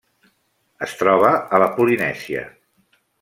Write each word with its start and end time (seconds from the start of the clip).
Es 0.87 0.95
troba 1.03 1.33
a 1.57 1.59
la 1.65 1.69
Polinèsia: 1.77 2.43